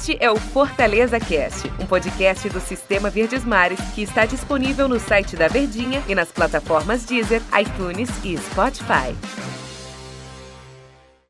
Este 0.00 0.16
é 0.18 0.30
o 0.30 0.36
Fortaleza 0.36 1.20
Cast, 1.20 1.68
um 1.78 1.86
podcast 1.86 2.48
do 2.48 2.58
Sistema 2.58 3.10
Verdes 3.10 3.44
Mares 3.44 3.78
que 3.94 4.00
está 4.00 4.24
disponível 4.24 4.88
no 4.88 4.98
site 4.98 5.36
da 5.36 5.46
Verdinha 5.46 6.02
e 6.08 6.14
nas 6.14 6.32
plataformas 6.32 7.04
Deezer, 7.04 7.42
iTunes 7.60 8.08
e 8.24 8.34
Spotify. 8.38 9.14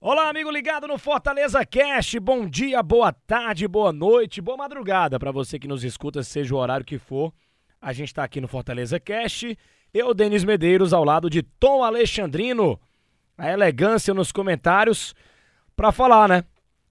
Olá, 0.00 0.28
amigo 0.28 0.52
ligado 0.52 0.86
no 0.86 0.98
Fortaleza 0.98 1.66
Cast. 1.66 2.20
Bom 2.20 2.46
dia, 2.46 2.80
boa 2.80 3.12
tarde, 3.12 3.66
boa 3.66 3.92
noite, 3.92 4.40
boa 4.40 4.56
madrugada 4.56 5.18
para 5.18 5.32
você 5.32 5.58
que 5.58 5.66
nos 5.66 5.82
escuta, 5.82 6.22
seja 6.22 6.54
o 6.54 6.58
horário 6.58 6.86
que 6.86 6.96
for. 6.96 7.32
A 7.80 7.92
gente 7.92 8.10
está 8.10 8.22
aqui 8.22 8.40
no 8.40 8.46
Fortaleza 8.46 9.00
Cast. 9.00 9.58
Eu, 9.92 10.14
Denis 10.14 10.44
Medeiros, 10.44 10.92
ao 10.92 11.02
lado 11.02 11.28
de 11.28 11.42
Tom 11.42 11.82
Alexandrino. 11.82 12.78
A 13.36 13.50
elegância 13.50 14.14
nos 14.14 14.30
comentários 14.30 15.12
para 15.74 15.90
falar, 15.90 16.28
né? 16.28 16.44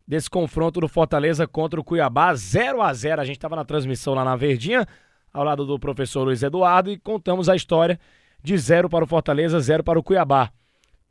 Desse 0.10 0.28
confronto 0.28 0.82
do 0.82 0.88
Fortaleza 0.88 1.46
contra 1.46 1.80
o 1.80 1.84
Cuiabá, 1.84 2.34
0 2.34 2.82
a 2.82 2.92
0 2.92 3.22
A 3.22 3.24
gente 3.24 3.38
estava 3.38 3.56
na 3.56 3.64
transmissão 3.64 4.16
lá 4.16 4.26
na 4.26 4.36
Verdinha, 4.36 4.88
ao 5.32 5.44
lado 5.44 5.68
do 5.68 5.78
professor 5.78 6.24
Luiz 6.24 6.42
Eduardo, 6.42 6.90
e 6.90 6.98
contamos 6.98 7.48
a 7.48 7.56
história 7.56 8.00
de 8.42 8.58
0 8.58 8.90
para 8.90 9.04
o 9.04 9.08
Fortaleza, 9.08 9.60
0 9.60 9.84
para 9.84 10.00
o 10.00 10.04
Cuiabá. 10.04 10.50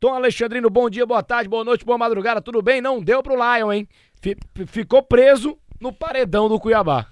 Tom 0.01 0.13
Alexandrino, 0.13 0.69
bom 0.69 0.89
dia, 0.89 1.05
boa 1.05 1.23
tarde, 1.23 1.47
boa 1.47 1.63
noite, 1.63 1.85
boa 1.85 1.97
madrugada, 1.97 2.41
tudo 2.41 2.61
bem? 2.61 2.81
Não 2.81 3.01
deu 3.01 3.23
pro 3.23 3.35
Lion, 3.35 3.71
hein? 3.71 3.87
Ficou 4.67 5.01
preso 5.01 5.57
no 5.79 5.93
paredão 5.93 6.49
do 6.49 6.59
Cuiabá. 6.59 7.07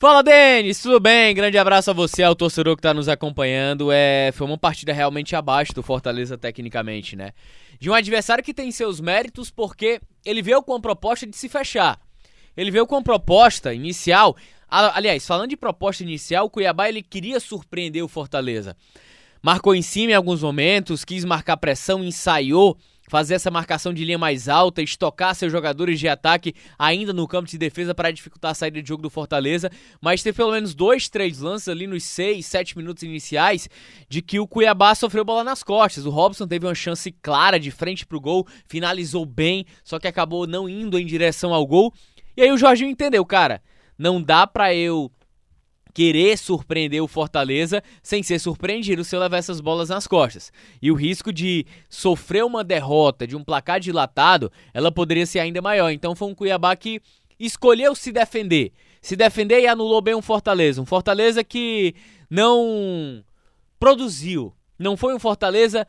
Fala, 0.00 0.22
Denis, 0.22 0.80
tudo 0.80 1.00
bem? 1.00 1.34
Grande 1.34 1.58
abraço 1.58 1.90
a 1.90 1.92
você, 1.92 2.22
ao 2.22 2.36
torcedor 2.36 2.76
que 2.76 2.78
está 2.78 2.94
nos 2.94 3.08
acompanhando. 3.08 3.90
É, 3.90 4.30
foi 4.32 4.46
uma 4.46 4.56
partida 4.56 4.92
realmente 4.92 5.34
abaixo 5.34 5.74
do 5.74 5.82
Fortaleza 5.82 6.38
tecnicamente, 6.38 7.16
né? 7.16 7.32
De 7.80 7.90
um 7.90 7.94
adversário 7.94 8.44
que 8.44 8.54
tem 8.54 8.70
seus 8.70 9.00
méritos 9.00 9.50
porque 9.50 10.00
ele 10.24 10.40
veio 10.40 10.62
com 10.62 10.72
a 10.72 10.78
proposta 10.78 11.26
de 11.26 11.36
se 11.36 11.48
fechar. 11.48 11.98
Ele 12.56 12.70
veio 12.70 12.86
com 12.86 12.94
a 12.94 13.02
proposta 13.02 13.74
inicial. 13.74 14.36
Aliás, 14.68 15.26
falando 15.26 15.50
de 15.50 15.56
proposta 15.56 16.04
inicial, 16.04 16.46
o 16.46 16.50
Cuiabá 16.50 16.88
ele 16.88 17.02
queria 17.02 17.40
surpreender 17.40 18.04
o 18.04 18.06
Fortaleza. 18.06 18.76
Marcou 19.42 19.74
em 19.74 19.82
cima 19.82 20.12
em 20.12 20.14
alguns 20.14 20.42
momentos, 20.42 21.04
quis 21.04 21.24
marcar 21.24 21.56
pressão, 21.56 22.04
ensaiou 22.04 22.78
fazer 23.08 23.34
essa 23.34 23.50
marcação 23.50 23.92
de 23.92 24.04
linha 24.04 24.18
mais 24.18 24.48
alta, 24.48 24.82
estocar 24.82 25.34
seus 25.34 25.50
jogadores 25.50 25.98
de 25.98 26.08
ataque 26.08 26.54
ainda 26.78 27.12
no 27.12 27.26
campo 27.26 27.48
de 27.48 27.58
defesa 27.58 27.94
para 27.94 28.10
dificultar 28.10 28.52
a 28.52 28.54
saída 28.54 28.80
de 28.80 28.88
jogo 28.88 29.02
do 29.02 29.10
Fortaleza, 29.10 29.70
mas 30.00 30.22
teve 30.22 30.36
pelo 30.36 30.52
menos 30.52 30.74
dois, 30.74 31.08
três 31.08 31.40
lances 31.40 31.68
ali 31.68 31.86
nos 31.86 32.04
seis, 32.04 32.46
sete 32.46 32.76
minutos 32.76 33.02
iniciais 33.02 33.68
de 34.08 34.22
que 34.22 34.38
o 34.38 34.46
Cuiabá 34.46 34.94
sofreu 34.94 35.24
bola 35.24 35.42
nas 35.42 35.62
costas. 35.62 36.06
O 36.06 36.10
Robson 36.10 36.46
teve 36.46 36.66
uma 36.66 36.74
chance 36.74 37.10
clara 37.10 37.58
de 37.58 37.70
frente 37.70 38.06
para 38.06 38.16
o 38.16 38.20
gol, 38.20 38.46
finalizou 38.68 39.24
bem, 39.24 39.64
só 39.82 39.98
que 39.98 40.06
acabou 40.06 40.46
não 40.46 40.68
indo 40.68 40.98
em 40.98 41.06
direção 41.06 41.52
ao 41.52 41.66
gol. 41.66 41.92
E 42.36 42.42
aí 42.42 42.52
o 42.52 42.58
Jorginho 42.58 42.90
entendeu, 42.90 43.24
cara, 43.24 43.60
não 43.98 44.22
dá 44.22 44.46
para 44.46 44.72
eu 44.74 45.10
querer 45.94 46.36
surpreender 46.36 47.02
o 47.02 47.08
Fortaleza 47.08 47.82
sem 48.02 48.22
ser 48.22 48.38
surpreendido 48.38 49.04
se 49.04 49.14
eu 49.16 49.20
levar 49.20 49.38
essas 49.38 49.60
bolas 49.60 49.88
nas 49.88 50.06
costas. 50.06 50.52
E 50.80 50.90
o 50.90 50.94
risco 50.94 51.32
de 51.32 51.66
sofrer 51.88 52.44
uma 52.44 52.62
derrota 52.62 53.26
de 53.26 53.36
um 53.36 53.44
placar 53.44 53.80
dilatado, 53.80 54.50
ela 54.72 54.92
poderia 54.92 55.26
ser 55.26 55.40
ainda 55.40 55.60
maior. 55.60 55.90
Então 55.90 56.14
foi 56.14 56.28
um 56.28 56.34
Cuiabá 56.34 56.74
que 56.76 57.00
escolheu 57.38 57.94
se 57.94 58.12
defender. 58.12 58.72
Se 59.00 59.16
defender 59.16 59.60
e 59.60 59.66
anulou 59.66 60.00
bem 60.00 60.14
um 60.14 60.22
Fortaleza. 60.22 60.82
Um 60.82 60.86
Fortaleza 60.86 61.44
que 61.44 61.94
não 62.28 63.22
produziu. 63.78 64.52
Não 64.78 64.96
foi 64.96 65.14
um 65.14 65.18
Fortaleza 65.18 65.86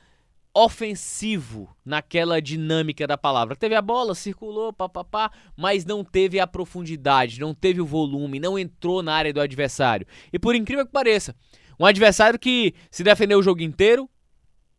ofensivo 0.53 1.75
naquela 1.86 2.42
dinâmica 2.42 3.05
da 3.05 3.17
palavra. 3.17 3.55
Teve 3.55 3.75
a 3.75 3.81
bola, 3.81 4.16
circulou, 4.16 4.73
papapá, 4.73 5.31
mas 5.56 5.86
não 5.86 6.03
teve 6.03 6.39
a 6.39 6.47
profundidade, 6.47 7.39
não 7.39 7.53
teve 7.53 7.80
o 7.80 7.86
volume, 7.86 8.39
não 8.39 8.58
entrou 8.58 9.02
na 9.03 9.14
área 9.14 9.33
do 9.33 9.41
adversário. 9.41 10.08
E 10.33 10.39
por 10.39 10.56
incrível 10.56 10.86
que 10.86 10.91
pareça, 10.91 11.36
um 11.80 11.86
adversário 11.86 12.39
que 12.39 12.73
se 12.91 13.03
defendeu 13.03 13.40
o 13.40 13.44
jogo 13.44 13.62
inteiro, 13.62 14.09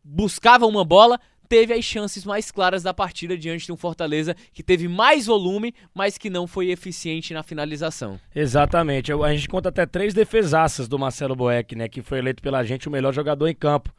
buscava 0.03 0.65
uma 0.65 0.83
bola, 0.83 1.19
teve 1.47 1.73
as 1.73 1.83
chances 1.83 2.23
mais 2.23 2.49
claras 2.51 2.83
da 2.83 2.93
partida 2.93 3.37
diante 3.37 3.65
de 3.65 3.71
um 3.71 3.77
Fortaleza 3.77 4.35
que 4.53 4.63
teve 4.63 4.87
mais 4.87 5.25
volume, 5.25 5.73
mas 5.93 6.17
que 6.17 6.29
não 6.29 6.47
foi 6.47 6.69
eficiente 6.69 7.33
na 7.33 7.43
finalização. 7.43 8.19
Exatamente. 8.33 9.11
A 9.11 9.33
gente 9.33 9.49
conta 9.49 9.69
até 9.69 9.85
três 9.85 10.13
defesaças 10.13 10.87
do 10.87 10.97
Marcelo 10.97 11.35
Boeck, 11.35 11.75
né, 11.75 11.89
que 11.89 12.01
foi 12.01 12.19
eleito 12.19 12.41
pela 12.41 12.63
gente 12.63 12.87
o 12.87 12.91
melhor 12.91 13.13
jogador 13.13 13.47
em 13.47 13.55
campo. 13.55 13.93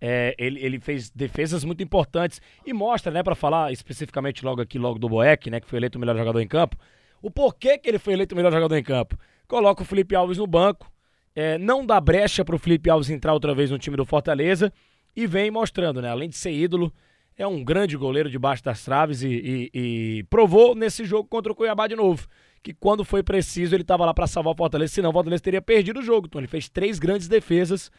É, 0.00 0.34
ele, 0.38 0.58
ele 0.64 0.80
fez 0.80 1.10
defesas 1.10 1.62
muito 1.62 1.82
importantes 1.82 2.40
e 2.64 2.72
mostra, 2.72 3.12
né, 3.12 3.22
para 3.22 3.34
falar 3.34 3.70
especificamente 3.70 4.44
logo 4.44 4.62
aqui, 4.62 4.78
logo 4.78 4.98
do 4.98 5.08
Boeck, 5.08 5.50
né, 5.50 5.60
que 5.60 5.66
foi 5.66 5.78
eleito 5.78 5.98
o 5.98 6.00
melhor 6.00 6.16
jogador 6.16 6.40
em 6.40 6.48
campo, 6.48 6.76
o 7.20 7.30
porquê 7.30 7.76
que 7.76 7.88
ele 7.88 7.98
foi 7.98 8.14
eleito 8.14 8.34
o 8.34 8.36
melhor 8.36 8.50
jogador 8.50 8.76
em 8.76 8.82
campo. 8.82 9.18
Coloca 9.46 9.82
o 9.82 9.84
Felipe 9.84 10.14
Alves 10.14 10.38
no 10.38 10.46
banco, 10.46 10.90
é, 11.34 11.58
não 11.58 11.84
dá 11.84 12.00
brecha 12.00 12.44
para 12.44 12.56
o 12.56 12.58
Felipe 12.58 12.88
Alves 12.88 13.10
entrar 13.10 13.34
outra 13.34 13.54
vez 13.54 13.70
no 13.70 13.78
time 13.78 13.96
do 13.96 14.06
Fortaleza 14.06 14.72
e 15.14 15.26
vem 15.26 15.50
mostrando, 15.50 16.00
né, 16.00 16.08
além 16.08 16.30
de 16.30 16.36
ser 16.36 16.52
ídolo, 16.52 16.92
é 17.36 17.46
um 17.46 17.62
grande 17.62 17.96
goleiro 17.96 18.30
debaixo 18.30 18.64
das 18.64 18.82
traves 18.82 19.22
e, 19.22 19.28
e, 19.28 19.70
e 19.74 20.22
provou 20.24 20.74
nesse 20.74 21.04
jogo 21.04 21.28
contra 21.28 21.52
o 21.52 21.54
Cuiabá 21.54 21.86
de 21.86 21.96
novo 21.96 22.26
que 22.62 22.74
quando 22.74 23.04
foi 23.04 23.22
preciso 23.22 23.74
ele 23.74 23.82
estava 23.82 24.04
lá 24.04 24.12
para 24.12 24.26
salvar 24.26 24.52
o 24.52 24.56
Fortaleza, 24.56 24.92
senão 24.92 25.10
o 25.10 25.12
Fortaleza 25.12 25.42
teria 25.42 25.62
perdido 25.62 26.00
o 26.00 26.02
jogo. 26.02 26.26
Então 26.26 26.40
ele 26.40 26.48
fez 26.48 26.68
três 26.68 26.98
grandes 26.98 27.28
defesas 27.28 27.90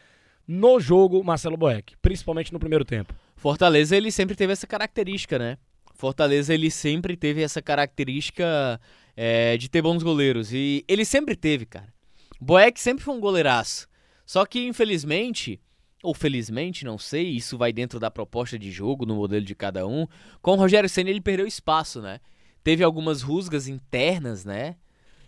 no 0.46 0.80
jogo 0.80 1.22
Marcelo 1.22 1.56
Boeck, 1.56 1.94
principalmente 2.00 2.52
no 2.52 2.58
primeiro 2.58 2.84
tempo. 2.84 3.14
Fortaleza 3.36 3.96
ele 3.96 4.10
sempre 4.10 4.34
teve 4.36 4.52
essa 4.52 4.66
característica, 4.66 5.38
né? 5.38 5.58
Fortaleza 5.94 6.52
ele 6.52 6.70
sempre 6.70 7.16
teve 7.16 7.42
essa 7.42 7.62
característica 7.62 8.80
é, 9.16 9.56
de 9.56 9.68
ter 9.68 9.82
bons 9.82 10.02
goleiros 10.02 10.52
e 10.52 10.84
ele 10.88 11.04
sempre 11.04 11.36
teve, 11.36 11.66
cara. 11.66 11.92
Boeck 12.40 12.80
sempre 12.80 13.04
foi 13.04 13.14
um 13.14 13.20
goleiraço. 13.20 13.86
Só 14.26 14.44
que 14.46 14.66
infelizmente, 14.66 15.60
ou 16.02 16.14
felizmente, 16.14 16.84
não 16.84 16.98
sei, 16.98 17.30
isso 17.30 17.56
vai 17.56 17.72
dentro 17.72 18.00
da 18.00 18.10
proposta 18.10 18.58
de 18.58 18.70
jogo, 18.70 19.06
no 19.06 19.14
modelo 19.14 19.44
de 19.44 19.54
cada 19.54 19.86
um. 19.86 20.06
Com 20.40 20.52
o 20.52 20.56
Rogério 20.56 20.88
Senna 20.88 21.10
ele 21.10 21.20
perdeu 21.20 21.46
espaço, 21.46 22.00
né? 22.00 22.20
Teve 22.64 22.82
algumas 22.82 23.22
rusgas 23.22 23.68
internas, 23.68 24.44
né? 24.44 24.76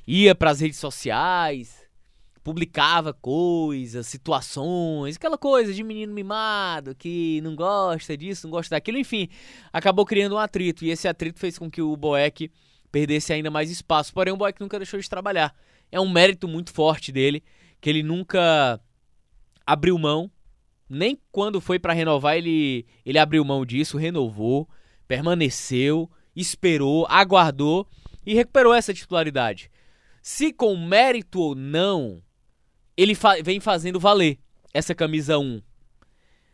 Ia 0.07 0.35
para 0.35 0.51
as 0.51 0.61
redes 0.61 0.79
sociais, 0.79 1.84
publicava 2.45 3.15
coisas, 3.15 4.07
situações, 4.07 5.17
aquela 5.17 5.39
coisa 5.39 5.73
de 5.73 5.83
menino 5.83 6.13
mimado 6.13 6.95
que 6.95 7.41
não 7.41 7.57
gosta 7.57 8.15
disso, 8.15 8.47
não 8.47 8.51
gosta 8.51 8.77
daquilo, 8.77 8.99
enfim, 8.99 9.31
acabou 9.73 10.05
criando 10.05 10.35
um 10.35 10.39
atrito 10.39 10.85
e 10.85 10.91
esse 10.91 11.09
atrito 11.09 11.41
fez 11.41 11.59
com 11.59 11.71
que 11.71 11.81
o 11.81 11.97
Boeck 11.97 12.53
perdesse 12.93 13.33
ainda 13.33 13.51
mais 13.51 13.71
espaço. 13.71 14.13
Porém, 14.13 14.35
o 14.35 14.37
Boeck 14.37 14.61
nunca 14.61 14.79
deixou 14.79 15.01
de 15.01 15.09
trabalhar. 15.09 15.57
É 15.91 15.99
um 15.99 16.09
mérito 16.09 16.47
muito 16.47 16.71
forte 16.71 17.11
dele 17.11 17.43
que 17.81 17.89
ele 17.89 18.03
nunca 18.03 18.79
abriu 19.67 19.99
mão, 19.99 20.31
nem 20.89 21.19
quando 21.33 21.63
foi 21.63 21.79
para 21.79 21.95
renovar 21.95 22.37
ele 22.37 22.87
ele 23.07 23.19
abriu 23.19 23.43
mão 23.43 23.65
disso, 23.65 23.97
renovou, 23.97 24.69
permaneceu, 25.09 26.11
esperou, 26.37 27.07
aguardou 27.09 27.89
e 28.27 28.35
recuperou 28.35 28.75
essa 28.75 28.93
titularidade. 28.93 29.71
Se 30.23 30.53
com 30.53 30.77
mérito 30.77 31.41
ou 31.41 31.55
não, 31.55 32.23
ele 32.97 33.15
fa 33.15 33.37
vem 33.43 33.61
fazendo 33.61 33.99
valer 33.99 34.39
essa 34.73 34.95
camisa 34.95 35.39
1. 35.39 35.61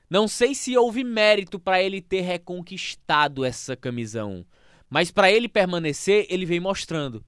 Não 0.08 0.26
sei 0.26 0.54
se 0.54 0.76
houve 0.76 1.04
mérito 1.04 1.58
para 1.58 1.82
ele 1.82 2.00
ter 2.00 2.22
reconquistado 2.22 3.44
essa 3.44 3.76
camisa 3.76 4.24
1, 4.24 4.44
mas 4.88 5.10
para 5.10 5.30
ele 5.30 5.48
permanecer, 5.48 6.26
ele 6.28 6.44
vem 6.44 6.58
mostrando 6.58 7.24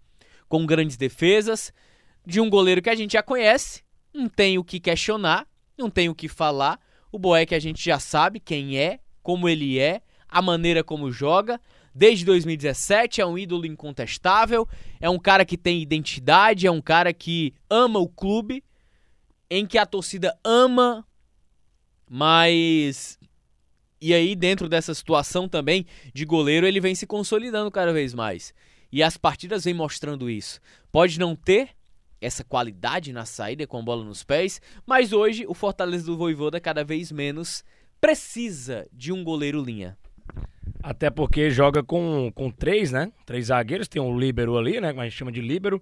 com 0.48 0.66
grandes 0.66 0.96
defesas 0.96 1.72
de 2.26 2.40
um 2.40 2.50
goleiro 2.50 2.82
que 2.82 2.90
a 2.90 2.94
gente 2.94 3.12
já 3.12 3.22
conhece, 3.22 3.82
não 4.12 4.28
tem 4.28 4.58
o 4.58 4.64
que 4.64 4.80
questionar, 4.80 5.46
não 5.78 5.88
tem 5.88 6.08
o 6.08 6.14
que 6.14 6.28
falar. 6.28 6.78
O 7.10 7.18
Boeck 7.18 7.54
a 7.54 7.58
gente 7.58 7.84
já 7.84 7.98
sabe 7.98 8.40
quem 8.40 8.78
é, 8.78 9.00
como 9.22 9.48
ele 9.48 9.78
é, 9.78 10.02
a 10.28 10.42
maneira 10.42 10.82
como 10.82 11.12
joga. 11.12 11.60
Desde 11.94 12.24
2017 12.24 13.20
é 13.20 13.26
um 13.26 13.38
ídolo 13.38 13.66
incontestável, 13.66 14.66
é 15.00 15.08
um 15.08 15.18
cara 15.18 15.44
que 15.44 15.58
tem 15.58 15.80
identidade, 15.82 16.66
é 16.66 16.70
um 16.70 16.80
cara 16.80 17.12
que 17.12 17.54
ama 17.68 17.98
o 17.98 18.08
clube 18.08 18.64
em 19.52 19.66
que 19.66 19.76
a 19.76 19.84
torcida 19.84 20.34
ama, 20.42 21.06
mas. 22.08 23.18
E 24.00 24.14
aí, 24.14 24.34
dentro 24.34 24.66
dessa 24.66 24.94
situação 24.94 25.46
também 25.46 25.84
de 26.14 26.24
goleiro, 26.24 26.66
ele 26.66 26.80
vem 26.80 26.94
se 26.94 27.06
consolidando 27.06 27.70
cada 27.70 27.92
vez 27.92 28.14
mais. 28.14 28.54
E 28.90 29.02
as 29.02 29.18
partidas 29.18 29.64
vêm 29.64 29.74
mostrando 29.74 30.30
isso. 30.30 30.58
Pode 30.90 31.20
não 31.20 31.36
ter 31.36 31.68
essa 32.18 32.42
qualidade 32.42 33.12
na 33.12 33.26
saída 33.26 33.66
com 33.66 33.78
a 33.78 33.82
bola 33.82 34.02
nos 34.02 34.24
pés, 34.24 34.58
mas 34.86 35.12
hoje 35.12 35.44
o 35.46 35.52
Fortaleza 35.52 36.06
do 36.06 36.16
Voivoda 36.16 36.58
cada 36.58 36.82
vez 36.82 37.12
menos 37.12 37.62
precisa 38.00 38.88
de 38.90 39.12
um 39.12 39.22
goleiro 39.22 39.62
linha. 39.62 39.98
Até 40.82 41.10
porque 41.10 41.50
joga 41.50 41.82
com, 41.82 42.32
com 42.34 42.50
três, 42.50 42.90
né? 42.90 43.12
Três 43.26 43.46
zagueiros, 43.46 43.86
tem 43.86 44.00
um 44.00 44.18
líbero 44.18 44.56
ali, 44.56 44.80
né? 44.80 44.88
Como 44.90 45.02
a 45.02 45.04
gente 45.04 45.16
chama 45.16 45.30
de 45.30 45.42
líbero, 45.42 45.80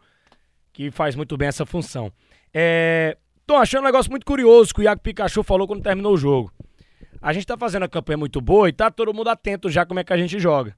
que 0.73 0.91
faz 0.91 1.15
muito 1.15 1.37
bem 1.37 1.49
essa 1.49 1.65
função. 1.65 2.13
É, 2.53 3.17
Tô 3.51 3.57
achando 3.57 3.83
um 3.83 3.87
negócio 3.87 4.09
muito 4.13 4.25
curioso 4.25 4.73
que 4.73 4.81
o 4.81 4.85
Iago 4.85 5.01
Pikachu 5.01 5.43
falou 5.43 5.67
quando 5.67 5.83
terminou 5.83 6.15
o 6.15 6.17
jogo. 6.17 6.53
A 7.21 7.33
gente 7.33 7.45
tá 7.45 7.59
fazendo 7.59 7.83
a 7.83 7.89
campanha 7.89 8.17
muito 8.17 8.41
boa 8.41 8.69
e 8.69 8.73
tá 8.73 8.93
todo 8.93 9.13
mundo 9.13 9.29
atento 9.29 9.69
já 9.69 9.85
como 9.85 9.99
é 9.99 10.05
que 10.05 10.13
a 10.13 10.17
gente 10.17 10.39
joga. 10.39 10.77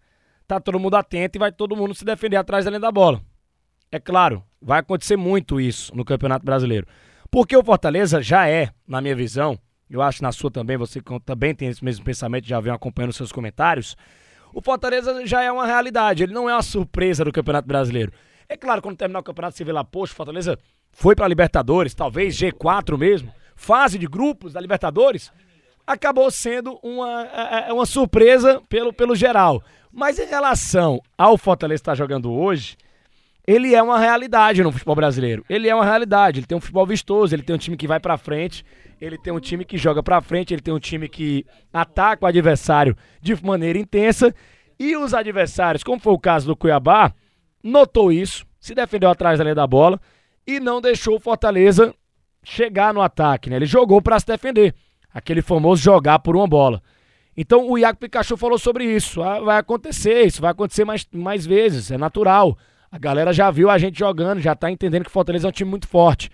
Tá 0.48 0.58
todo 0.58 0.80
mundo 0.80 0.94
atento 0.96 1.36
e 1.36 1.38
vai 1.38 1.52
todo 1.52 1.76
mundo 1.76 1.94
se 1.94 2.02
defender 2.02 2.36
atrás 2.36 2.64
da 2.64 2.70
linha 2.70 2.80
da 2.80 2.90
bola. 2.90 3.20
É 3.90 4.00
claro, 4.00 4.42
vai 4.58 4.80
acontecer 4.80 5.18
muito 5.18 5.60
isso 5.60 5.94
no 5.94 6.02
Campeonato 6.02 6.46
Brasileiro. 6.46 6.86
Porque 7.30 7.54
o 7.54 7.62
Fortaleza 7.62 8.22
já 8.22 8.48
é, 8.48 8.70
na 8.88 9.02
minha 9.02 9.14
visão, 9.14 9.58
eu 9.90 10.00
acho 10.00 10.22
na 10.22 10.32
sua 10.32 10.50
também, 10.50 10.78
você 10.78 10.98
também 11.26 11.54
tem 11.54 11.68
esse 11.68 11.84
mesmo 11.84 12.02
pensamento, 12.02 12.48
já 12.48 12.58
vem 12.58 12.72
acompanhando 12.72 13.12
seus 13.12 13.32
comentários. 13.32 13.94
O 14.54 14.62
Fortaleza 14.62 15.26
já 15.26 15.42
é 15.42 15.52
uma 15.52 15.66
realidade, 15.66 16.22
ele 16.22 16.32
não 16.32 16.48
é 16.48 16.54
uma 16.54 16.62
surpresa 16.62 17.22
do 17.22 17.32
Campeonato 17.32 17.68
Brasileiro. 17.68 18.14
É 18.52 18.56
claro, 18.58 18.82
quando 18.82 18.98
terminar 18.98 19.20
o 19.20 19.22
campeonato, 19.22 19.56
você 19.56 19.64
vê 19.64 19.72
lá, 19.72 19.82
poxa, 19.82 20.14
Fortaleza 20.14 20.58
foi 20.90 21.16
para 21.16 21.26
Libertadores, 21.26 21.94
talvez 21.94 22.36
G4 22.36 22.98
mesmo, 22.98 23.32
fase 23.56 23.98
de 23.98 24.06
grupos 24.06 24.52
da 24.52 24.60
Libertadores, 24.60 25.32
acabou 25.86 26.30
sendo 26.30 26.78
uma, 26.82 27.22
é, 27.32 27.70
é, 27.70 27.72
uma 27.72 27.86
surpresa 27.86 28.60
pelo, 28.68 28.92
pelo 28.92 29.16
geral. 29.16 29.62
Mas 29.90 30.18
em 30.18 30.26
relação 30.26 31.00
ao 31.16 31.38
Fortaleza 31.38 31.80
estar 31.80 31.94
jogando 31.94 32.30
hoje, 32.30 32.76
ele 33.46 33.74
é 33.74 33.82
uma 33.82 33.98
realidade 33.98 34.62
no 34.62 34.70
futebol 34.70 34.96
brasileiro. 34.96 35.42
Ele 35.48 35.66
é 35.66 35.74
uma 35.74 35.86
realidade. 35.86 36.40
Ele 36.40 36.46
tem 36.46 36.58
um 36.58 36.60
futebol 36.60 36.86
vistoso, 36.86 37.34
ele 37.34 37.42
tem 37.42 37.56
um 37.56 37.58
time 37.58 37.74
que 37.74 37.88
vai 37.88 38.00
para 38.00 38.18
frente, 38.18 38.66
ele 39.00 39.16
tem 39.16 39.32
um 39.32 39.40
time 39.40 39.64
que 39.64 39.78
joga 39.78 40.02
para 40.02 40.20
frente, 40.20 40.52
ele 40.52 40.60
tem 40.60 40.74
um 40.74 40.78
time 40.78 41.08
que 41.08 41.46
ataca 41.72 42.26
o 42.26 42.28
adversário 42.28 42.94
de 43.18 43.34
maneira 43.42 43.78
intensa. 43.78 44.34
E 44.78 44.94
os 44.94 45.14
adversários, 45.14 45.82
como 45.82 45.98
foi 45.98 46.12
o 46.12 46.18
caso 46.18 46.48
do 46.48 46.54
Cuiabá, 46.54 47.14
notou 47.62 48.12
isso, 48.12 48.46
se 48.60 48.74
defendeu 48.74 49.10
atrás 49.10 49.38
da 49.38 49.44
linha 49.44 49.54
da 49.54 49.66
bola 49.66 50.00
e 50.46 50.60
não 50.60 50.80
deixou 50.80 51.16
o 51.16 51.20
Fortaleza 51.20 51.94
chegar 52.42 52.92
no 52.92 53.00
ataque, 53.00 53.48
né? 53.48 53.56
Ele 53.56 53.66
jogou 53.66 54.02
para 54.02 54.18
se 54.18 54.26
defender. 54.26 54.74
Aquele 55.12 55.42
famoso 55.42 55.82
jogar 55.82 56.18
por 56.20 56.34
uma 56.36 56.46
bola. 56.46 56.82
Então 57.36 57.70
o 57.70 57.78
Iago 57.78 57.98
Pikachu 57.98 58.36
falou 58.36 58.58
sobre 58.58 58.84
isso. 58.84 59.22
Ah, 59.22 59.40
vai 59.40 59.58
acontecer, 59.58 60.26
isso 60.26 60.40
vai 60.40 60.50
acontecer 60.50 60.84
mais, 60.84 61.06
mais 61.12 61.46
vezes, 61.46 61.90
é 61.90 61.98
natural. 61.98 62.56
A 62.90 62.98
galera 62.98 63.32
já 63.32 63.50
viu 63.50 63.70
a 63.70 63.78
gente 63.78 63.98
jogando, 63.98 64.40
já 64.40 64.54
tá 64.54 64.70
entendendo 64.70 65.04
que 65.04 65.08
o 65.08 65.12
Fortaleza 65.12 65.46
é 65.46 65.50
um 65.50 65.52
time 65.52 65.70
muito 65.70 65.88
forte. 65.88 66.30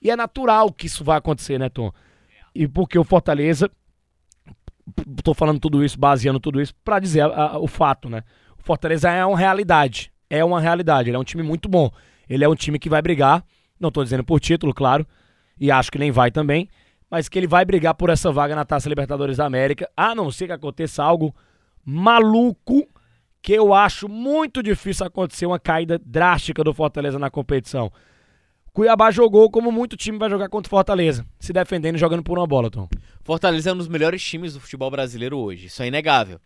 E 0.00 0.10
é 0.10 0.16
natural 0.16 0.72
que 0.72 0.86
isso 0.86 1.02
vai 1.02 1.18
acontecer, 1.18 1.58
né, 1.58 1.68
Tom? 1.68 1.92
E 2.54 2.68
porque 2.68 2.98
o 2.98 3.04
Fortaleza. 3.04 3.70
Tô 5.22 5.34
falando 5.34 5.60
tudo 5.60 5.84
isso, 5.84 5.98
baseando 5.98 6.40
tudo 6.40 6.62
isso, 6.62 6.74
para 6.82 6.98
dizer 6.98 7.22
a, 7.22 7.26
a, 7.26 7.58
o 7.58 7.66
fato, 7.66 8.08
né? 8.08 8.22
O 8.58 8.62
Fortaleza 8.62 9.10
é 9.10 9.24
uma 9.24 9.36
realidade. 9.36 10.10
É 10.30 10.44
uma 10.44 10.60
realidade. 10.60 11.10
Ele 11.10 11.16
é 11.16 11.20
um 11.20 11.24
time 11.24 11.42
muito 11.42 11.68
bom. 11.68 11.90
Ele 12.28 12.44
é 12.44 12.48
um 12.48 12.54
time 12.54 12.78
que 12.78 12.88
vai 12.88 13.02
brigar. 13.02 13.44
Não 13.78 13.90
tô 13.90 14.02
dizendo 14.02 14.24
por 14.24 14.40
título, 14.40 14.74
claro. 14.74 15.06
E 15.58 15.70
acho 15.70 15.90
que 15.90 15.98
nem 15.98 16.10
vai 16.10 16.30
também. 16.30 16.68
Mas 17.10 17.28
que 17.28 17.38
ele 17.38 17.46
vai 17.46 17.64
brigar 17.64 17.94
por 17.94 18.10
essa 18.10 18.30
vaga 18.30 18.54
na 18.54 18.64
Taça 18.64 18.88
Libertadores 18.88 19.38
da 19.38 19.46
América. 19.46 19.88
A 19.96 20.14
não 20.14 20.30
ser 20.30 20.46
que 20.46 20.52
aconteça 20.52 21.02
algo 21.02 21.34
maluco 21.84 22.86
que 23.40 23.52
eu 23.52 23.72
acho 23.72 24.08
muito 24.08 24.62
difícil 24.62 25.06
acontecer 25.06 25.46
uma 25.46 25.58
caída 25.58 25.98
drástica 26.04 26.62
do 26.62 26.74
Fortaleza 26.74 27.18
na 27.18 27.30
competição. 27.30 27.90
Cuiabá 28.72 29.10
jogou 29.10 29.50
como 29.50 29.72
muito 29.72 29.96
time 29.96 30.18
vai 30.18 30.30
jogar 30.30 30.48
contra 30.48 30.68
o 30.68 30.70
Fortaleza, 30.70 31.26
se 31.40 31.52
defendendo 31.52 31.96
e 31.96 31.98
jogando 31.98 32.22
por 32.22 32.38
uma 32.38 32.46
bola, 32.46 32.70
Tom. 32.70 32.88
Fortaleza 33.24 33.70
é 33.70 33.72
um 33.72 33.76
dos 33.76 33.88
melhores 33.88 34.22
times 34.22 34.54
do 34.54 34.60
futebol 34.60 34.90
brasileiro 34.90 35.38
hoje, 35.38 35.66
isso 35.66 35.82
é 35.82 35.88
inegável. 35.88 36.38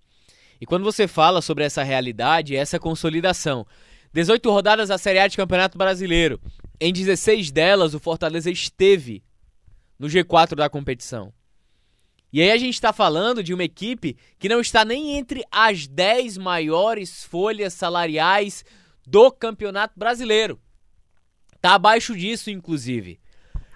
E 0.62 0.64
quando 0.64 0.84
você 0.84 1.08
fala 1.08 1.42
sobre 1.42 1.64
essa 1.64 1.82
realidade, 1.82 2.54
essa 2.54 2.78
consolidação, 2.78 3.66
18 4.12 4.48
rodadas 4.48 4.90
da 4.90 4.96
Série 4.96 5.18
A 5.18 5.26
de 5.26 5.36
Campeonato 5.36 5.76
Brasileiro, 5.76 6.40
em 6.80 6.92
16 6.92 7.50
delas 7.50 7.94
o 7.94 7.98
Fortaleza 7.98 8.48
esteve 8.48 9.24
no 9.98 10.06
G4 10.06 10.54
da 10.54 10.70
competição. 10.70 11.32
E 12.32 12.40
aí 12.40 12.52
a 12.52 12.56
gente 12.56 12.74
está 12.74 12.92
falando 12.92 13.42
de 13.42 13.52
uma 13.52 13.64
equipe 13.64 14.16
que 14.38 14.48
não 14.48 14.60
está 14.60 14.84
nem 14.84 15.16
entre 15.16 15.42
as 15.50 15.88
10 15.88 16.38
maiores 16.38 17.24
folhas 17.24 17.74
salariais 17.74 18.64
do 19.04 19.32
Campeonato 19.32 19.98
Brasileiro. 19.98 20.60
Está 21.56 21.74
abaixo 21.74 22.16
disso, 22.16 22.50
inclusive. 22.52 23.18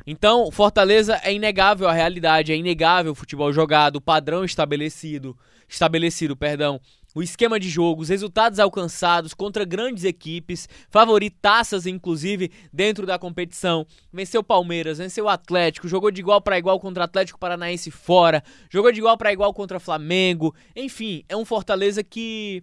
Então, 0.06 0.50
Fortaleza 0.52 1.20
é 1.24 1.32
inegável 1.32 1.88
a 1.88 1.92
realidade, 1.92 2.52
é 2.52 2.56
inegável 2.56 3.10
o 3.10 3.14
futebol 3.14 3.52
jogado, 3.52 3.96
o 3.96 4.00
padrão 4.00 4.44
estabelecido, 4.44 5.36
estabelecido, 5.68 6.36
perdão, 6.36 6.80
o 7.12 7.22
esquema 7.22 7.58
de 7.58 7.68
jogo, 7.68 8.02
os 8.02 8.10
resultados 8.10 8.60
alcançados 8.60 9.34
contra 9.34 9.64
grandes 9.64 10.04
equipes, 10.04 10.68
favoritaças 10.90 11.86
inclusive 11.86 12.52
dentro 12.72 13.06
da 13.06 13.18
competição. 13.18 13.86
Venceu 14.12 14.44
Palmeiras, 14.44 14.98
venceu 14.98 15.28
Atlético, 15.28 15.88
jogou 15.88 16.10
de 16.10 16.20
igual 16.20 16.40
para 16.40 16.58
igual 16.58 16.78
contra 16.78 17.04
Atlético 17.04 17.38
Paranaense 17.38 17.90
fora, 17.90 18.44
jogou 18.70 18.92
de 18.92 18.98
igual 19.00 19.16
para 19.16 19.32
igual 19.32 19.52
contra 19.54 19.80
Flamengo. 19.80 20.54
Enfim, 20.76 21.24
é 21.28 21.34
um 21.34 21.44
Fortaleza 21.44 22.04
que 22.04 22.62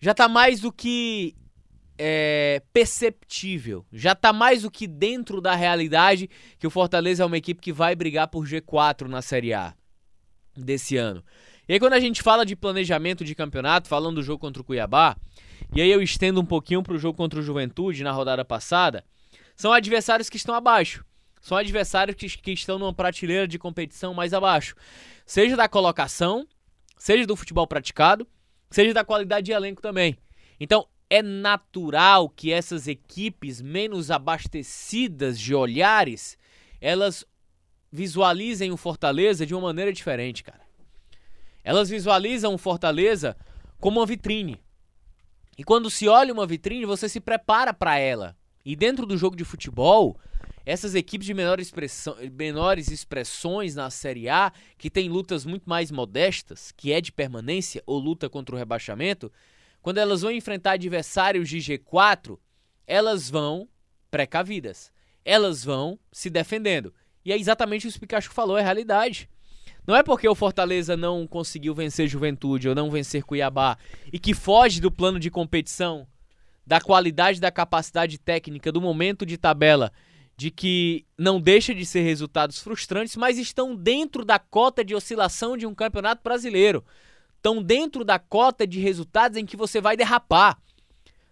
já 0.00 0.14
tá 0.14 0.28
mais 0.28 0.60
do 0.60 0.72
que 0.72 1.34
é, 1.98 2.62
perceptível, 2.72 3.84
já 3.92 4.14
tá 4.14 4.32
mais 4.32 4.62
do 4.62 4.70
que 4.70 4.86
dentro 4.86 5.40
da 5.40 5.54
realidade 5.54 6.28
que 6.58 6.66
o 6.66 6.70
Fortaleza 6.70 7.22
é 7.22 7.26
uma 7.26 7.36
equipe 7.36 7.60
que 7.60 7.72
vai 7.72 7.94
brigar 7.94 8.28
por 8.28 8.46
G4 8.46 9.06
na 9.06 9.22
Série 9.22 9.52
A 9.54 9.74
desse 10.56 10.96
ano. 10.96 11.24
E 11.68 11.72
aí 11.72 11.80
quando 11.80 11.94
a 11.94 12.00
gente 12.00 12.22
fala 12.22 12.44
de 12.44 12.54
planejamento 12.54 13.24
de 13.24 13.34
campeonato, 13.34 13.88
falando 13.88 14.16
do 14.16 14.22
jogo 14.22 14.38
contra 14.38 14.60
o 14.60 14.64
Cuiabá, 14.64 15.16
e 15.74 15.80
aí 15.80 15.90
eu 15.90 16.02
estendo 16.02 16.40
um 16.40 16.44
pouquinho 16.44 16.82
para 16.82 16.94
o 16.94 16.98
jogo 16.98 17.16
contra 17.16 17.40
o 17.40 17.42
Juventude 17.42 18.04
na 18.04 18.12
rodada 18.12 18.44
passada, 18.44 19.04
são 19.56 19.72
adversários 19.72 20.28
que 20.28 20.36
estão 20.36 20.54
abaixo. 20.54 21.04
São 21.40 21.56
adversários 21.56 22.16
que, 22.16 22.28
que 22.28 22.52
estão 22.52 22.78
numa 22.78 22.92
prateleira 22.92 23.46
de 23.46 23.58
competição 23.58 24.14
mais 24.14 24.32
abaixo. 24.32 24.74
Seja 25.26 25.56
da 25.56 25.68
colocação, 25.68 26.46
seja 26.96 27.26
do 27.26 27.36
futebol 27.36 27.66
praticado, 27.66 28.26
seja 28.70 28.94
da 28.94 29.04
qualidade 29.04 29.46
de 29.46 29.52
elenco 29.52 29.82
também. 29.82 30.16
Então, 30.58 30.86
é 31.14 31.22
natural 31.22 32.28
que 32.28 32.52
essas 32.52 32.88
equipes 32.88 33.62
menos 33.62 34.10
abastecidas 34.10 35.38
de 35.38 35.54
olhares, 35.54 36.36
elas 36.80 37.24
visualizem 37.90 38.72
o 38.72 38.76
Fortaleza 38.76 39.46
de 39.46 39.54
uma 39.54 39.62
maneira 39.62 39.92
diferente, 39.92 40.42
cara. 40.42 40.62
Elas 41.62 41.88
visualizam 41.88 42.52
o 42.52 42.58
Fortaleza 42.58 43.36
como 43.78 44.00
uma 44.00 44.06
vitrine. 44.06 44.60
E 45.56 45.62
quando 45.62 45.88
se 45.88 46.08
olha 46.08 46.32
uma 46.32 46.48
vitrine, 46.48 46.84
você 46.84 47.08
se 47.08 47.20
prepara 47.20 47.72
para 47.72 47.96
ela. 47.96 48.36
E 48.64 48.74
dentro 48.74 49.06
do 49.06 49.16
jogo 49.16 49.36
de 49.36 49.44
futebol, 49.44 50.18
essas 50.66 50.96
equipes 50.96 51.28
de 51.28 51.32
menor 51.32 51.60
expressão, 51.60 52.16
menores 52.32 52.90
expressões 52.90 53.76
na 53.76 53.88
Série 53.88 54.28
A, 54.28 54.52
que 54.76 54.90
tem 54.90 55.08
lutas 55.08 55.46
muito 55.46 55.70
mais 55.70 55.92
modestas, 55.92 56.72
que 56.72 56.92
é 56.92 57.00
de 57.00 57.12
permanência 57.12 57.84
ou 57.86 58.00
luta 58.00 58.28
contra 58.28 58.56
o 58.56 58.58
rebaixamento, 58.58 59.30
quando 59.84 59.98
elas 59.98 60.22
vão 60.22 60.30
enfrentar 60.30 60.72
adversários 60.72 61.46
de 61.46 61.58
G4, 61.58 62.38
elas 62.86 63.28
vão 63.28 63.68
precavidas. 64.10 64.90
Elas 65.22 65.62
vão 65.62 65.98
se 66.10 66.30
defendendo. 66.30 66.94
E 67.22 67.30
é 67.30 67.36
exatamente 67.38 67.86
isso 67.86 67.98
que 67.98 68.06
o 68.06 68.08
Pikachu 68.08 68.32
falou, 68.32 68.56
é 68.56 68.62
a 68.62 68.64
realidade. 68.64 69.28
Não 69.86 69.94
é 69.94 70.02
porque 70.02 70.26
o 70.26 70.34
Fortaleza 70.34 70.96
não 70.96 71.26
conseguiu 71.26 71.74
vencer 71.74 72.08
Juventude 72.08 72.66
ou 72.66 72.74
não 72.74 72.90
vencer 72.90 73.24
Cuiabá 73.24 73.76
e 74.10 74.18
que 74.18 74.32
foge 74.32 74.80
do 74.80 74.90
plano 74.90 75.20
de 75.20 75.30
competição, 75.30 76.06
da 76.66 76.80
qualidade 76.80 77.38
da 77.38 77.50
capacidade 77.50 78.16
técnica, 78.16 78.72
do 78.72 78.80
momento 78.80 79.26
de 79.26 79.36
tabela, 79.36 79.92
de 80.34 80.50
que 80.50 81.04
não 81.18 81.38
deixa 81.38 81.74
de 81.74 81.84
ser 81.84 82.00
resultados 82.00 82.58
frustrantes, 82.58 83.16
mas 83.16 83.36
estão 83.36 83.76
dentro 83.76 84.24
da 84.24 84.38
cota 84.38 84.82
de 84.82 84.94
oscilação 84.94 85.58
de 85.58 85.66
um 85.66 85.74
campeonato 85.74 86.22
brasileiro. 86.24 86.82
Estão 87.44 87.62
dentro 87.62 88.06
da 88.06 88.18
cota 88.18 88.66
de 88.66 88.80
resultados 88.80 89.36
em 89.36 89.44
que 89.44 89.54
você 89.54 89.78
vai 89.78 89.98
derrapar. 89.98 90.56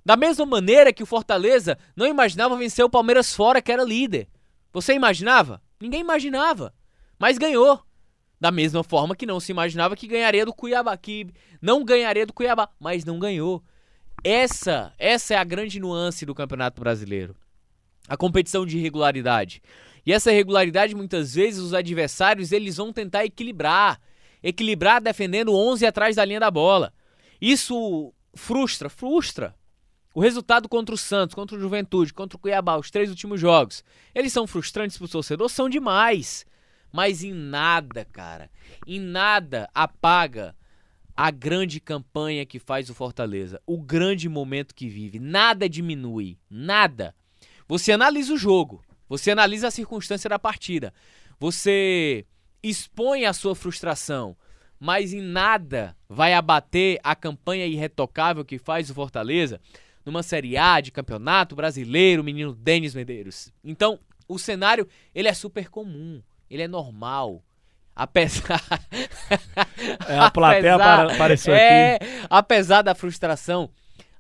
Da 0.05 0.15
mesma 0.15 0.45
maneira 0.45 0.93
que 0.93 1.03
o 1.03 1.07
Fortaleza 1.07 1.79
não 1.97 2.07
imaginava 2.07 2.55
vencer 2.55 2.85
o 2.85 2.91
Palmeiras 2.91 3.35
fora, 3.35 3.63
que 3.63 3.73
era 3.73 3.83
líder. 3.83 4.29
Você 4.75 4.93
imaginava? 4.93 5.63
Ninguém 5.81 6.03
imaginava. 6.03 6.75
Mas 7.19 7.39
ganhou. 7.39 7.83
Da 8.39 8.51
mesma 8.51 8.85
forma 8.85 9.17
que 9.17 9.25
não 9.25 9.41
se 9.41 9.53
imaginava 9.53 9.97
que 9.97 10.07
ganharia 10.07 10.45
do 10.45 10.53
Cuiabá, 10.53 10.95
que 10.99 11.29
não 11.63 11.83
ganharia 11.83 12.27
do 12.27 12.35
Cuiabá, 12.35 12.69
mas 12.79 13.07
não 13.07 13.19
ganhou. 13.19 13.65
Essa, 14.23 14.93
essa 14.99 15.33
é 15.33 15.39
a 15.39 15.45
grande 15.45 15.81
nuance 15.81 16.27
do 16.27 16.35
Campeonato 16.35 16.79
Brasileiro. 16.79 17.35
A 18.07 18.19
competição 18.19 18.67
de 18.67 18.77
regularidade. 18.79 19.63
E 20.05 20.13
essa 20.13 20.31
regularidade 20.31 20.95
muitas 20.95 21.35
vezes 21.35 21.59
os 21.59 21.73
adversários 21.73 22.53
eles 22.53 22.77
vão 22.77 22.93
tentar 22.93 23.25
equilibrar, 23.25 23.99
equilibrar 24.43 25.01
defendendo 25.01 25.55
11 25.55 25.87
atrás 25.87 26.17
da 26.17 26.25
linha 26.25 26.41
da 26.41 26.51
bola. 26.51 26.93
Isso 27.41 28.13
frustra, 28.35 28.89
frustra. 28.89 29.55
O 30.15 30.21
resultado 30.21 30.69
contra 30.69 30.95
o 30.95 30.99
Santos, 30.99 31.35
contra 31.35 31.57
o 31.57 31.61
Juventude, 31.61 32.13
contra 32.13 32.37
o 32.37 32.41
Cuiabá, 32.41 32.77
os 32.77 32.91
três 32.91 33.09
últimos 33.09 33.41
jogos, 33.41 33.83
eles 34.15 34.33
são 34.33 34.47
frustrantes 34.47 34.99
para 34.99 35.07
o 35.07 35.09
torcedor? 35.09 35.49
São 35.49 35.69
demais. 35.69 36.45
Mas 36.93 37.25
em 37.25 37.33
nada, 37.33 38.05
cara, 38.05 38.51
em 38.87 39.01
nada 39.01 39.71
apaga 39.75 40.55
a 41.17 41.31
grande 41.31 41.81
campanha 41.81 42.45
que 42.45 42.59
faz 42.59 42.91
o 42.91 42.95
Fortaleza, 42.95 43.61
o 43.67 43.81
grande 43.81 44.29
momento 44.29 44.75
que 44.75 44.89
vive. 44.89 45.19
Nada 45.19 45.69
diminui, 45.69 46.39
nada. 46.51 47.15
Você 47.67 47.93
analisa 47.93 48.35
o 48.35 48.39
jogo, 48.39 48.85
você 49.09 49.31
analisa 49.31 49.69
a 49.69 49.71
circunstância 49.71 50.29
da 50.29 50.39
partida, 50.39 50.93
você 51.41 52.27
expõe 52.63 53.25
a 53.25 53.33
sua 53.33 53.55
frustração, 53.55 54.37
mas 54.79 55.13
em 55.13 55.21
nada 55.21 55.97
vai 56.09 56.35
abater 56.35 56.99
a 57.03 57.15
campanha 57.15 57.67
irretocável 57.67 58.45
que 58.45 58.59
faz 58.59 58.91
o 58.91 58.95
Fortaleza 58.95 59.61
numa 60.05 60.23
Série 60.23 60.57
A 60.57 60.81
de 60.81 60.91
campeonato 60.91 61.55
brasileiro, 61.55 62.25
menino 62.25 62.55
Denis 62.55 62.95
Medeiros. 62.95 63.53
Então, 63.63 63.99
o 64.29 64.39
cenário, 64.39 64.89
ele 65.15 65.29
é 65.29 65.35
super 65.35 65.69
comum, 65.69 66.23
ele 66.51 66.63
é 66.63 66.69
normal. 66.69 67.43
Apesar. 67.95 68.61
É, 70.09 70.19
a 70.19 70.31
plateia 70.31 70.75
apesar, 70.75 71.13
apareceu 71.13 71.55
é, 71.55 71.97
aqui. 71.97 72.07
Apesar 72.31 72.83
da 72.83 72.95
frustração, 72.95 73.71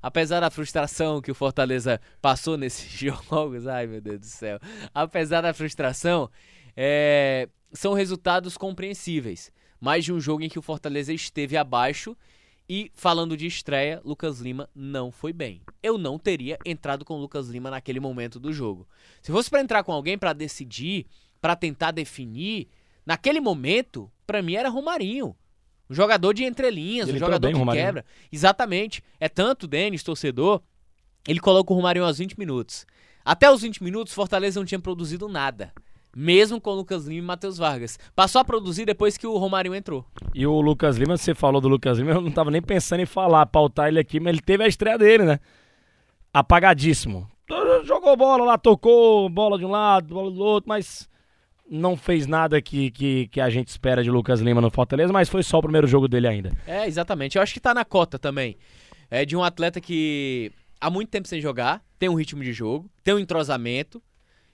apesar 0.02 0.40
da 0.40 0.50
frustração 0.50 1.20
que 1.20 1.30
o 1.30 1.34
Fortaleza 1.34 2.00
passou 2.20 2.56
nesses 2.56 2.90
jogos, 2.98 3.66
ai 3.66 3.86
meu 3.86 4.00
Deus 4.00 4.20
do 4.20 4.26
céu. 4.26 4.58
Apesar 4.92 5.40
da 5.40 5.54
frustração, 5.54 6.28
é, 6.76 7.48
são 7.72 7.94
resultados 7.94 8.56
compreensíveis. 8.56 9.52
Mais 9.80 10.04
de 10.04 10.12
um 10.12 10.20
jogo 10.20 10.42
em 10.42 10.48
que 10.48 10.58
o 10.58 10.62
Fortaleza 10.62 11.12
esteve 11.12 11.56
abaixo 11.56 12.16
e 12.68 12.90
falando 12.94 13.36
de 13.36 13.46
estreia, 13.46 14.00
Lucas 14.04 14.40
Lima 14.40 14.68
não 14.74 15.10
foi 15.10 15.32
bem. 15.32 15.60
Eu 15.82 15.98
não 15.98 16.18
teria 16.18 16.58
entrado 16.64 17.04
com 17.04 17.14
o 17.14 17.20
Lucas 17.20 17.48
Lima 17.48 17.70
naquele 17.70 17.98
momento 17.98 18.38
do 18.38 18.52
jogo. 18.52 18.86
Se 19.20 19.32
fosse 19.32 19.50
para 19.50 19.60
entrar 19.60 19.82
com 19.82 19.92
alguém 19.92 20.16
para 20.16 20.32
decidir, 20.32 21.06
para 21.40 21.56
tentar 21.56 21.90
definir, 21.90 22.68
naquele 23.04 23.40
momento, 23.40 24.10
para 24.26 24.40
mim 24.40 24.54
era 24.54 24.68
Romarinho. 24.68 25.36
Um 25.90 25.94
jogador 25.94 26.32
de 26.32 26.44
entrelinhas, 26.44 27.08
Ele 27.08 27.16
um 27.16 27.20
jogador 27.20 27.48
bem, 27.48 27.52
que 27.52 27.58
Romarinho. 27.58 27.84
quebra. 27.84 28.04
Exatamente. 28.30 29.02
É 29.18 29.28
tanto 29.28 29.64
o 29.64 29.66
Denis, 29.66 30.02
torcedor, 30.02 30.62
ele 31.26 31.40
coloca 31.40 31.72
o 31.72 31.76
Romarinho 31.76 32.04
aos 32.06 32.18
20 32.18 32.38
minutos. 32.38 32.86
Até 33.24 33.50
os 33.50 33.62
20 33.62 33.82
minutos, 33.82 34.14
Fortaleza 34.14 34.58
não 34.58 34.64
tinha 34.64 34.80
produzido 34.80 35.28
nada. 35.28 35.72
Mesmo 36.14 36.60
com 36.60 36.70
o 36.70 36.74
Lucas 36.74 37.06
Lima 37.06 37.18
e 37.18 37.26
Matheus 37.26 37.56
Vargas. 37.56 37.98
Passou 38.14 38.40
a 38.40 38.44
produzir 38.44 38.84
depois 38.84 39.16
que 39.16 39.26
o 39.26 39.36
Romarinho 39.38 39.74
entrou. 39.74 40.04
E 40.34 40.46
o 40.46 40.60
Lucas 40.60 40.96
Lima, 40.96 41.16
você 41.16 41.34
falou 41.34 41.60
do 41.60 41.68
Lucas 41.68 41.98
Lima, 41.98 42.12
eu 42.12 42.20
não 42.20 42.30
tava 42.30 42.50
nem 42.50 42.60
pensando 42.60 43.00
em 43.00 43.06
falar, 43.06 43.46
pautar 43.46 43.88
ele 43.88 43.98
aqui, 43.98 44.20
mas 44.20 44.34
ele 44.34 44.42
teve 44.42 44.62
a 44.62 44.68
estreia 44.68 44.98
dele, 44.98 45.24
né? 45.24 45.40
Apagadíssimo. 46.32 47.30
Jogou 47.84 48.16
bola 48.16 48.44
lá, 48.44 48.58
tocou 48.58 49.28
bola 49.28 49.58
de 49.58 49.64
um 49.64 49.70
lado, 49.70 50.14
bola 50.14 50.30
do 50.30 50.40
outro, 50.40 50.68
mas 50.68 51.08
não 51.68 51.96
fez 51.96 52.26
nada 52.26 52.60
que, 52.60 52.90
que, 52.90 53.28
que 53.28 53.40
a 53.40 53.48
gente 53.48 53.68
espera 53.68 54.02
de 54.02 54.10
Lucas 54.10 54.40
Lima 54.40 54.60
no 54.60 54.70
Fortaleza, 54.70 55.12
mas 55.12 55.28
foi 55.28 55.42
só 55.42 55.58
o 55.58 55.62
primeiro 55.62 55.86
jogo 55.86 56.06
dele 56.06 56.28
ainda. 56.28 56.52
É, 56.66 56.86
exatamente. 56.86 57.36
Eu 57.36 57.42
acho 57.42 57.54
que 57.54 57.60
tá 57.60 57.72
na 57.72 57.84
cota 57.84 58.18
também. 58.18 58.56
É 59.10 59.24
de 59.24 59.36
um 59.36 59.42
atleta 59.42 59.80
que 59.80 60.52
há 60.80 60.90
muito 60.90 61.08
tempo 61.08 61.28
sem 61.28 61.40
jogar, 61.40 61.82
tem 61.98 62.08
um 62.08 62.14
ritmo 62.14 62.42
de 62.42 62.52
jogo, 62.52 62.90
tem 63.02 63.14
um 63.14 63.18
entrosamento. 63.18 64.02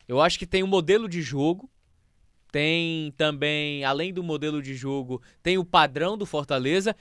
Eu 0.09 0.21
acho 0.21 0.39
que 0.39 0.47
tem 0.47 0.65
um 0.65 0.67
modelo 0.67 1.09
de 1.09 1.21
jogo. 1.23 1.71
Tem 2.51 3.13
também, 3.17 3.85
além 3.85 4.13
do 4.13 4.23
modelo 4.23 4.63
de 4.63 4.75
jogo, 4.75 5.21
tem 5.43 5.59
o 5.59 5.65
padrão 5.65 6.17
do 6.17 6.25
Fortaleza. 6.25 6.97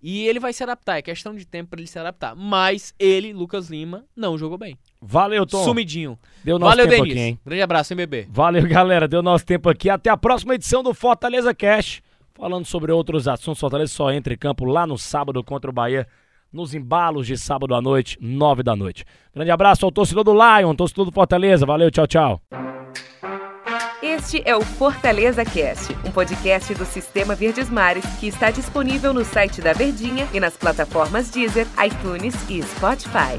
E 0.00 0.26
ele 0.26 0.38
vai 0.38 0.52
se 0.52 0.62
adaptar, 0.62 0.98
é 0.98 1.02
questão 1.02 1.34
de 1.34 1.44
tempo 1.44 1.70
para 1.70 1.80
ele 1.80 1.88
se 1.88 1.98
adaptar. 1.98 2.34
Mas 2.34 2.94
ele, 2.98 3.32
Lucas 3.32 3.68
Lima, 3.68 4.04
não 4.14 4.38
jogou 4.38 4.56
bem. 4.56 4.76
Valeu, 5.00 5.44
Tom. 5.44 5.64
Sumidinho. 5.64 6.18
Deu 6.44 6.58
nosso 6.58 6.70
Valeu, 6.70 6.88
tempo 6.88 7.02
Denis. 7.02 7.16
aqui, 7.16 7.20
hein? 7.20 7.40
Grande 7.44 7.62
abraço, 7.62 7.92
hein, 7.92 7.96
bebê? 7.96 8.26
Valeu, 8.30 8.66
galera. 8.68 9.08
Deu 9.08 9.22
nosso 9.22 9.44
tempo 9.44 9.68
aqui. 9.68 9.90
Até 9.90 10.10
a 10.10 10.16
próxima 10.16 10.54
edição 10.54 10.82
do 10.82 10.94
Fortaleza 10.94 11.54
Cash. 11.54 12.00
Falando 12.34 12.64
sobre 12.64 12.92
outros 12.92 13.26
assuntos. 13.26 13.58
Fortaleza 13.58 13.92
só 13.92 14.12
entra 14.12 14.32
em 14.34 14.38
campo 14.38 14.64
lá 14.64 14.86
no 14.86 14.96
sábado 14.96 15.42
contra 15.42 15.68
o 15.68 15.74
Bahia. 15.74 16.06
Nos 16.52 16.72
embalos 16.72 17.26
de 17.26 17.36
sábado 17.36 17.74
à 17.74 17.82
noite, 17.82 18.16
nove 18.20 18.62
da 18.62 18.74
noite. 18.74 19.04
Grande 19.34 19.50
abraço 19.50 19.84
ao 19.84 19.92
torcedor 19.92 20.24
do 20.24 20.32
Lion, 20.32 20.74
torcedor 20.74 21.04
do 21.04 21.12
Fortaleza. 21.12 21.66
Valeu, 21.66 21.90
tchau, 21.90 22.06
tchau. 22.06 22.40
Este 24.02 24.42
é 24.44 24.56
o 24.56 24.62
Fortaleza 24.62 25.44
Cast, 25.44 25.92
um 26.06 26.10
podcast 26.10 26.74
do 26.74 26.86
Sistema 26.86 27.34
Verdes 27.34 27.68
Mares 27.68 28.04
que 28.18 28.28
está 28.28 28.50
disponível 28.50 29.12
no 29.12 29.24
site 29.24 29.60
da 29.60 29.72
Verdinha 29.72 30.26
e 30.32 30.40
nas 30.40 30.56
plataformas 30.56 31.30
Deezer, 31.30 31.66
iTunes 31.84 32.34
e 32.48 32.62
Spotify. 32.62 33.38